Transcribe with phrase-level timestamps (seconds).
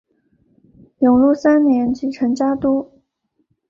[0.97, 3.03] 永禄三年继承家督。